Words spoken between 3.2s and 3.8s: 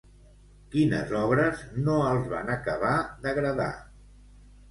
d'agradar?